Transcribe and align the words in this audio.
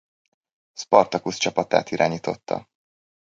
Spartacus 0.73 1.37
csapatát 1.37 1.91
irányította. 1.91 2.67